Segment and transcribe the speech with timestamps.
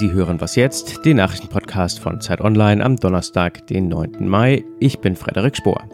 [0.00, 4.26] Sie hören was jetzt, den Nachrichtenpodcast von Zeit Online am Donnerstag, den 9.
[4.26, 4.64] Mai.
[4.78, 5.84] Ich bin Frederik Spohr.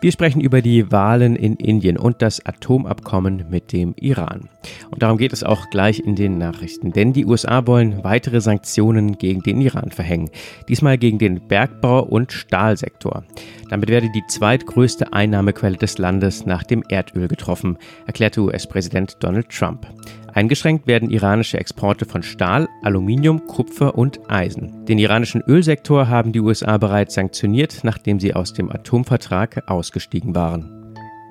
[0.00, 4.48] Wir sprechen über die Wahlen in Indien und das Atomabkommen mit dem Iran.
[4.92, 9.18] Und darum geht es auch gleich in den Nachrichten, denn die USA wollen weitere Sanktionen
[9.18, 10.30] gegen den Iran verhängen,
[10.68, 13.24] diesmal gegen den Bergbau- und Stahlsektor.
[13.70, 19.84] Damit werde die zweitgrößte Einnahmequelle des Landes nach dem Erdöl getroffen, erklärte US-Präsident Donald Trump.
[20.32, 24.84] Eingeschränkt werden iranische Exporte von Stahl, Aluminium, Kupfer und Eisen.
[24.86, 30.77] Den iranischen Ölsektor haben die USA bereits sanktioniert, nachdem sie aus dem Atomvertrag ausgestiegen waren.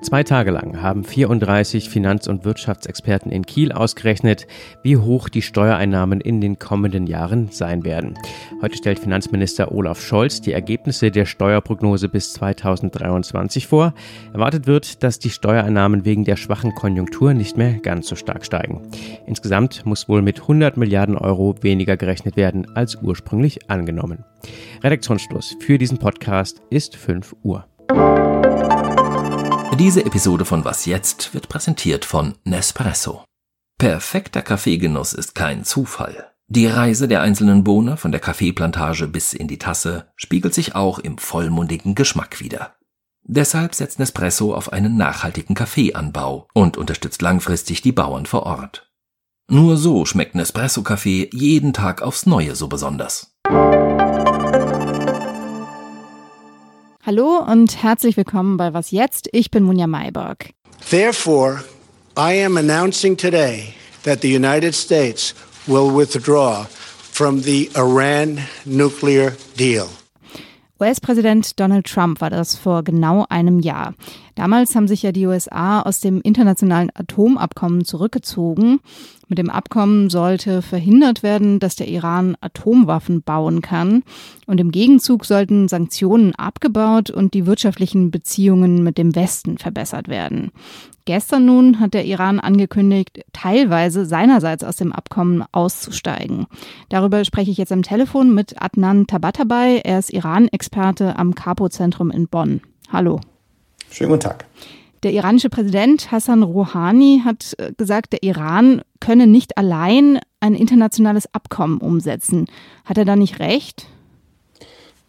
[0.00, 4.46] Zwei Tage lang haben 34 Finanz- und Wirtschaftsexperten in Kiel ausgerechnet,
[4.84, 8.14] wie hoch die Steuereinnahmen in den kommenden Jahren sein werden.
[8.62, 13.92] Heute stellt Finanzminister Olaf Scholz die Ergebnisse der Steuerprognose bis 2023 vor.
[14.32, 18.88] Erwartet wird, dass die Steuereinnahmen wegen der schwachen Konjunktur nicht mehr ganz so stark steigen.
[19.26, 24.24] Insgesamt muss wohl mit 100 Milliarden Euro weniger gerechnet werden als ursprünglich angenommen.
[24.84, 27.66] Redaktionsschluss für diesen Podcast ist 5 Uhr.
[29.76, 33.24] Diese Episode von Was jetzt wird präsentiert von Nespresso.
[33.78, 36.32] Perfekter Kaffeegenuss ist kein Zufall.
[36.48, 40.98] Die Reise der einzelnen Bohne von der Kaffeeplantage bis in die Tasse spiegelt sich auch
[40.98, 42.76] im vollmundigen Geschmack wider.
[43.22, 48.90] Deshalb setzt Nespresso auf einen nachhaltigen Kaffeeanbau und unterstützt langfristig die Bauern vor Ort.
[49.50, 53.34] Nur so schmeckt Nespresso-Kaffee jeden Tag aufs Neue so besonders.
[57.08, 59.30] Hallo und herzlich willkommen bei Was jetzt?
[59.32, 60.50] Ich bin Munja Mayberg.
[60.90, 61.64] Therefore,
[62.18, 63.72] I am announcing today
[64.02, 65.34] that the United States
[65.66, 66.66] will withdraw
[67.10, 69.88] from the Iran nuclear deal.
[70.78, 73.94] US-Präsident Donald Trump war das vor genau einem Jahr.
[74.38, 78.78] Damals haben sich ja die USA aus dem internationalen Atomabkommen zurückgezogen.
[79.26, 84.04] Mit dem Abkommen sollte verhindert werden, dass der Iran Atomwaffen bauen kann.
[84.46, 90.52] Und im Gegenzug sollten Sanktionen abgebaut und die wirtschaftlichen Beziehungen mit dem Westen verbessert werden.
[91.04, 96.46] Gestern nun hat der Iran angekündigt, teilweise seinerseits aus dem Abkommen auszusteigen.
[96.90, 99.78] Darüber spreche ich jetzt am Telefon mit Adnan Tabatabai.
[99.82, 102.60] Er ist Iran-Experte am Capo-Zentrum in Bonn.
[102.92, 103.18] Hallo.
[103.90, 104.46] Schönen guten Tag.
[105.02, 111.32] Der iranische Präsident Hassan Rouhani hat äh, gesagt, der Iran könne nicht allein ein internationales
[111.32, 112.46] Abkommen umsetzen.
[112.84, 113.86] Hat er da nicht recht?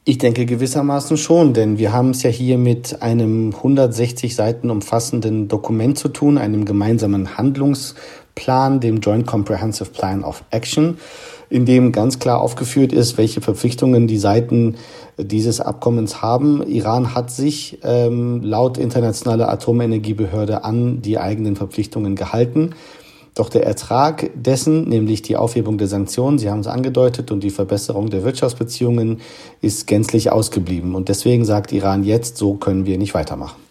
[0.06, 5.48] Ich denke gewissermaßen schon, denn wir haben es ja hier mit einem 160 Seiten umfassenden
[5.48, 10.98] Dokument zu tun, einem gemeinsamen Handlungsplan, dem Joint Comprehensive Plan of Action,
[11.50, 14.76] in dem ganz klar aufgeführt ist, welche Verpflichtungen die Seiten
[15.18, 16.64] dieses Abkommens haben.
[16.68, 22.72] Iran hat sich ähm, laut internationaler Atomenergiebehörde an die eigenen Verpflichtungen gehalten.
[23.36, 27.52] Doch der Ertrag dessen, nämlich die Aufhebung der Sanktionen, Sie haben es angedeutet, und die
[27.52, 29.22] Verbesserung der Wirtschaftsbeziehungen
[29.62, 30.94] ist gänzlich ausgeblieben.
[30.96, 33.69] Und deswegen sagt Iran jetzt, so können wir nicht weitermachen.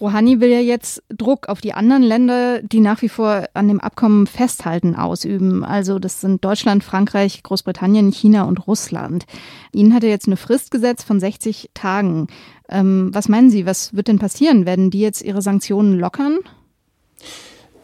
[0.00, 3.80] Rouhani will ja jetzt Druck auf die anderen Länder, die nach wie vor an dem
[3.80, 5.64] Abkommen festhalten, ausüben.
[5.64, 9.26] Also das sind Deutschland, Frankreich, Großbritannien, China und Russland.
[9.72, 12.26] Ihnen hat er jetzt eine Frist gesetzt von 60 Tagen.
[12.68, 14.66] Ähm, was meinen Sie, was wird denn passieren?
[14.66, 16.38] Werden die jetzt ihre Sanktionen lockern?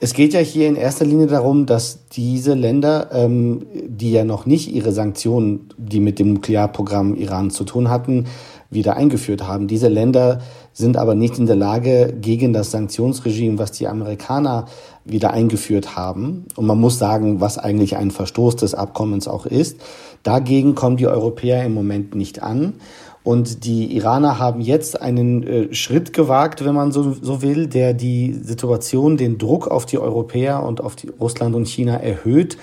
[0.03, 4.47] Es geht ja hier in erster Linie darum, dass diese Länder, ähm, die ja noch
[4.47, 8.25] nicht ihre Sanktionen, die mit dem Nuklearprogramm Iran zu tun hatten,
[8.71, 9.69] wieder eingeführt haben.
[9.69, 10.41] Diese Länder
[10.73, 14.65] sind aber nicht in der Lage, gegen das Sanktionsregime, was die Amerikaner
[15.05, 19.83] wieder eingeführt haben, und man muss sagen, was eigentlich ein Verstoß des Abkommens auch ist,
[20.23, 22.75] dagegen kommen die Europäer im Moment nicht an.
[23.23, 27.93] Und die Iraner haben jetzt einen äh, Schritt gewagt, wenn man so, so will, der
[27.93, 32.57] die Situation, den Druck auf die Europäer und auf die Russland und China erhöht,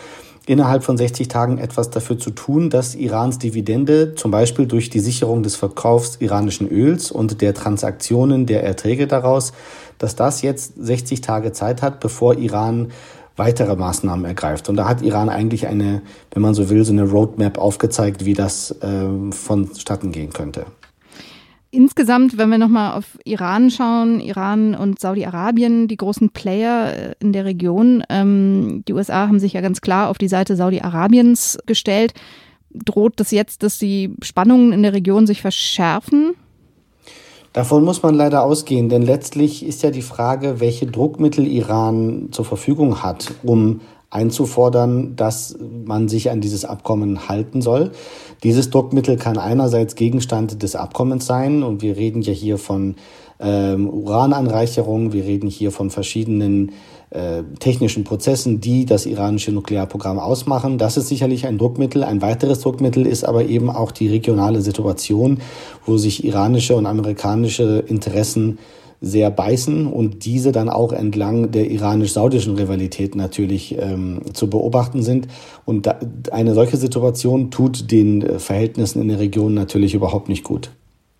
[0.47, 5.01] innerhalb von 60 Tagen etwas dafür zu tun, dass Irans Dividende zum Beispiel durch die
[5.01, 9.51] Sicherung des Verkaufs iranischen Öls und der Transaktionen der Erträge daraus,
[9.97, 12.91] dass das jetzt 60 Tage Zeit hat, bevor Iran
[13.37, 14.67] weitere Maßnahmen ergreift.
[14.67, 16.01] Und da hat Iran eigentlich eine,
[16.31, 20.65] wenn man so will, so eine Roadmap aufgezeigt, wie das äh, vonstatten gehen könnte.
[21.69, 27.33] Insgesamt, wenn wir nochmal auf Iran schauen, Iran und Saudi-Arabien, die großen Player äh, in
[27.33, 32.13] der Region, ähm, die USA haben sich ja ganz klar auf die Seite Saudi-Arabiens gestellt.
[32.73, 36.35] Droht das jetzt, dass die Spannungen in der Region sich verschärfen?
[37.53, 42.45] Davon muss man leider ausgehen, denn letztlich ist ja die Frage, welche Druckmittel Iran zur
[42.45, 47.91] Verfügung hat, um einzufordern, dass man sich an dieses Abkommen halten soll.
[48.43, 52.95] Dieses Druckmittel kann einerseits Gegenstand des Abkommens sein und wir reden ja hier von
[53.39, 55.13] ähm, Urananreicherung.
[55.13, 56.71] Wir reden hier von verschiedenen
[57.09, 60.77] äh, technischen Prozessen, die das iranische Nuklearprogramm ausmachen.
[60.77, 62.03] Das ist sicherlich ein Druckmittel.
[62.03, 65.39] Ein weiteres Druckmittel ist aber eben auch die regionale Situation,
[65.85, 68.59] wo sich iranische und amerikanische Interessen
[69.01, 75.27] sehr beißen und diese dann auch entlang der iranisch-saudischen Rivalität natürlich ähm, zu beobachten sind.
[75.65, 75.99] Und da,
[76.31, 80.71] eine solche Situation tut den äh, Verhältnissen in der Region natürlich überhaupt nicht gut.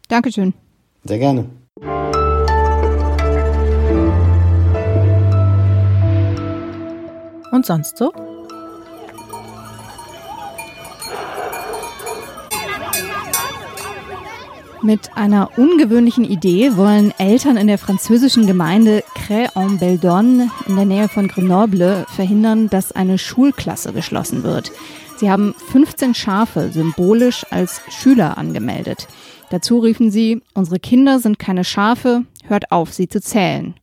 [0.08, 0.54] Dankeschön.
[1.04, 1.46] Sehr gerne.
[7.52, 8.12] Und sonst so?
[14.84, 21.28] Mit einer ungewöhnlichen Idee wollen Eltern in der französischen Gemeinde Cré-en-Beldonne in der Nähe von
[21.28, 24.72] Grenoble verhindern, dass eine Schulklasse geschlossen wird.
[25.18, 29.08] Sie haben 15 Schafe symbolisch als Schüler angemeldet.
[29.50, 33.74] Dazu riefen sie, unsere Kinder sind keine Schafe, hört auf, sie zu zählen.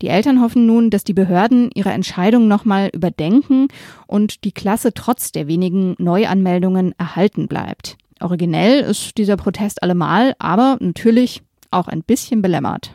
[0.00, 3.68] Die Eltern hoffen nun, dass die Behörden ihre Entscheidung nochmal überdenken
[4.06, 7.98] und die Klasse trotz der wenigen Neuanmeldungen erhalten bleibt.
[8.20, 12.92] Originell ist dieser Protest allemal, aber natürlich auch ein bisschen belämmert.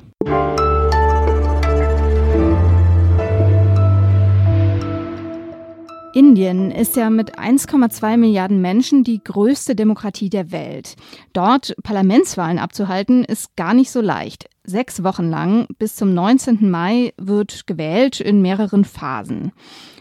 [6.15, 10.95] Indien ist ja mit 1,2 Milliarden Menschen die größte Demokratie der Welt.
[11.33, 14.49] Dort Parlamentswahlen abzuhalten, ist gar nicht so leicht.
[14.63, 16.71] Sechs Wochen lang bis zum 19.
[16.71, 19.51] Mai wird gewählt in mehreren Phasen.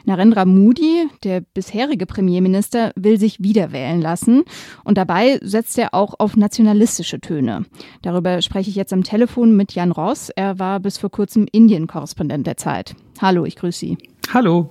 [0.05, 4.44] Narendra Modi, der bisherige Premierminister, will sich wieder wählen lassen
[4.84, 7.64] und dabei setzt er auch auf nationalistische Töne.
[8.02, 10.31] Darüber spreche ich jetzt am Telefon mit Jan Ross.
[10.31, 12.94] Er war bis vor kurzem Indien-Korrespondent der Zeit.
[13.20, 13.99] Hallo, ich grüße Sie.
[14.32, 14.70] Hallo.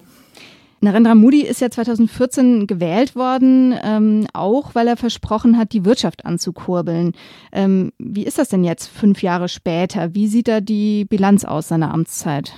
[0.84, 6.26] Narendra Modi ist ja 2014 gewählt worden, ähm, auch weil er versprochen hat, die Wirtschaft
[6.26, 7.14] anzukurbeln.
[7.54, 10.14] Ähm, wie ist das denn jetzt fünf Jahre später?
[10.14, 12.54] Wie sieht da die Bilanz aus seiner Amtszeit?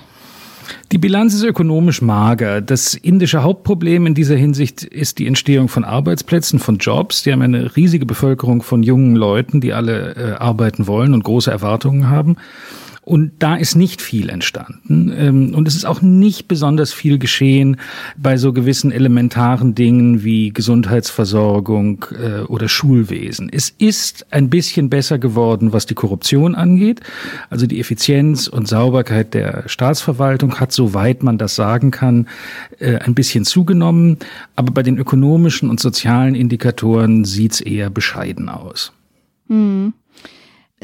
[0.92, 2.62] Die Bilanz ist ökonomisch mager.
[2.62, 7.22] Das indische Hauptproblem in dieser Hinsicht ist die Entstehung von Arbeitsplätzen, von Jobs.
[7.22, 11.52] Die haben eine riesige Bevölkerung von jungen Leuten, die alle äh, arbeiten wollen und große
[11.52, 12.38] Erwartungen haben.
[13.06, 15.14] Und da ist nicht viel entstanden.
[15.16, 17.78] Ähm, und es ist auch nicht besonders viel geschehen
[18.18, 23.50] bei so gewissen elementaren Dingen wie Gesundheitsversorgung äh, oder Schulwesen.
[23.54, 27.02] Es ist ein bisschen besser geworden, was die Korruption angeht.
[27.52, 32.28] Also die Effizienz und Sauberkeit der Staatsverwaltung hat, soweit man das sagen kann,
[32.80, 34.18] äh, ein bisschen zugenommen.
[34.56, 38.94] Aber bei den ökonomischen und sozialen Indikatoren sieht's eher bescheiden aus.
[39.48, 39.94] Hm.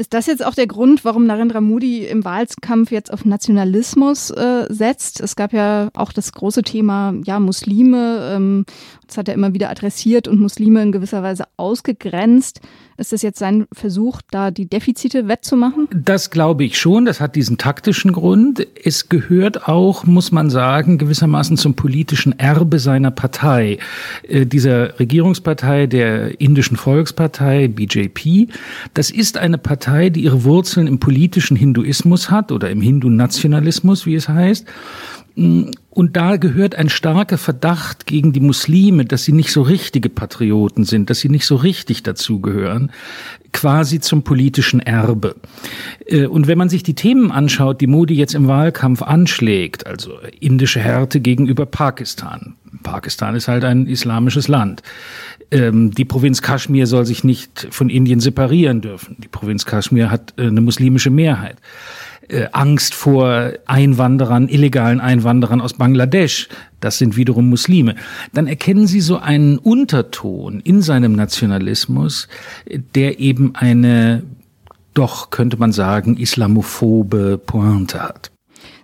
[0.02, 4.66] Ist das jetzt auch der Grund, warum Narendra Modi im Wahlkampf jetzt auf Nationalismus äh,
[4.68, 5.22] setzt?
[5.22, 8.66] Es gab ja auch das große Thema, ja, Muslime, ähm,
[9.12, 12.62] das hat er immer wieder adressiert und Muslime in gewisser Weise ausgegrenzt.
[12.98, 15.90] Ist das jetzt sein Versuch, da die Defizite wettzumachen?
[15.94, 17.04] Das glaube ich schon.
[17.04, 18.66] Das hat diesen taktischen Grund.
[18.86, 23.80] Es gehört auch, muss man sagen, gewissermaßen zum politischen Erbe seiner Partei.
[24.24, 28.48] Äh, dieser Regierungspartei der indischen Volkspartei, BJP,
[28.94, 34.16] das ist eine Partei, die ihre Wurzeln im politischen Hinduismus hat oder im Hindu-Nationalismus, wie
[34.16, 34.66] es heißt.
[35.94, 40.86] Und da gehört ein starker Verdacht gegen die Muslime, dass sie nicht so richtige Patrioten
[40.86, 42.92] sind, dass sie nicht so richtig dazugehören,
[43.52, 45.36] quasi zum politischen Erbe.
[46.06, 50.14] Äh, und wenn man sich die Themen anschaut, die Modi jetzt im Wahlkampf anschlägt, also
[50.40, 52.56] indische Härte gegenüber Pakistan.
[52.84, 54.84] Pakistan ist halt ein islamisches Land.
[55.52, 59.18] Ähm, die Provinz Kaschmir soll sich nicht von Indien separieren dürfen.
[59.20, 61.58] Die Provinz Kaschmir hat äh, eine muslimische Mehrheit
[62.32, 66.48] äh, Angst vor Einwanderern, illegalen Einwanderern aus Bangladesch.
[66.80, 67.96] Das sind wiederum Muslime.
[68.34, 72.28] Dann erkennen Sie so einen Unterton in seinem Nationalismus,
[72.96, 74.24] der eben eine
[74.94, 78.32] doch, könnte man sagen, islamophobe Pointe hat.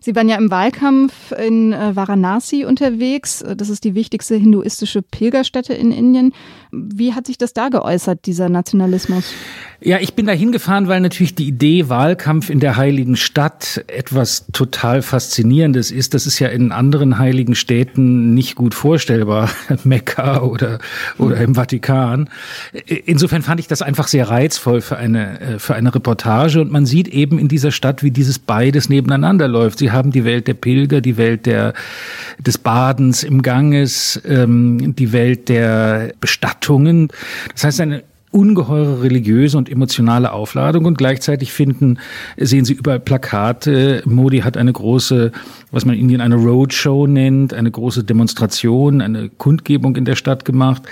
[0.07, 3.43] Sie waren ja im Wahlkampf in äh, Varanasi unterwegs.
[3.57, 6.33] Das ist die wichtigste hinduistische Pilgerstätte in Indien.
[6.71, 9.33] Wie hat sich das da geäußert, dieser Nationalismus?
[9.79, 14.47] Ja, ich bin da hingefahren, weil natürlich die Idee Wahlkampf in der heiligen Stadt etwas
[14.51, 16.15] total Faszinierendes ist.
[16.15, 19.49] Das ist ja in anderen heiligen Städten nicht gut vorstellbar.
[19.83, 20.79] Mekka oder,
[21.19, 22.29] oder im Vatikan.
[23.05, 26.59] Insofern fand ich das einfach sehr reizvoll für eine, äh, für eine Reportage.
[26.59, 29.77] Und man sieht eben in dieser Stadt, wie dieses beides nebeneinander läuft.
[29.77, 31.74] Sie haben die Welt der Pilger, die Welt der,
[32.39, 37.10] des Badens im Ganges, ähm, die Welt der Bestattungen.
[37.54, 42.00] Das heißt, eine ungeheure religiöse und emotionale Aufladung und gleichzeitig finden,
[42.38, 44.04] sehen Sie überall Plakate.
[44.06, 45.32] Modi hat eine große,
[45.72, 50.46] was man in Indien eine Roadshow nennt, eine große Demonstration, eine Kundgebung in der Stadt
[50.46, 50.84] gemacht.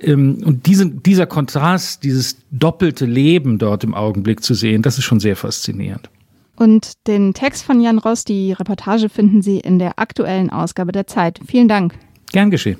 [0.00, 5.04] Ähm, und diesen, dieser Kontrast, dieses doppelte Leben dort im Augenblick zu sehen, das ist
[5.04, 6.10] schon sehr faszinierend.
[6.56, 11.06] Und den Text von Jan Ross, die Reportage finden Sie in der aktuellen Ausgabe der
[11.06, 11.40] Zeit.
[11.46, 11.94] Vielen Dank.
[12.32, 12.78] Gern geschehen.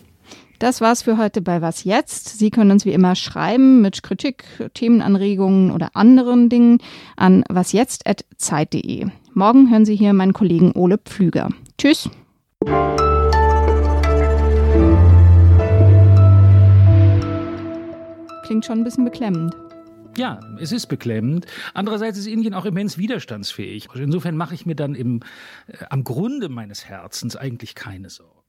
[0.58, 2.38] Das war's für heute bei Was jetzt?
[2.38, 6.78] Sie können uns wie immer schreiben mit Kritik, Themenanregungen oder anderen Dingen
[7.16, 9.06] an wasjetzt.zeit.de.
[9.32, 11.48] Morgen hören Sie hier meinen Kollegen Ole Pflüger.
[11.76, 12.08] Tschüss.
[18.44, 19.54] Klingt schon ein bisschen beklemmend.
[20.16, 21.47] Ja, es ist beklemmend.
[21.73, 23.88] Andererseits ist Indien auch immens widerstandsfähig.
[23.94, 25.21] Insofern mache ich mir dann im,
[25.66, 28.43] äh, am Grunde meines Herzens eigentlich keine Sorgen.